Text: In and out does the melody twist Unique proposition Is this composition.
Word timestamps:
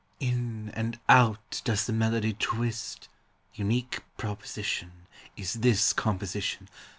In 0.19 0.69
and 0.73 0.99
out 1.07 1.61
does 1.63 1.85
the 1.85 1.93
melody 1.93 2.33
twist 2.33 3.07
Unique 3.53 3.99
proposition 4.17 5.05
Is 5.37 5.53
this 5.53 5.93
composition. 5.93 6.67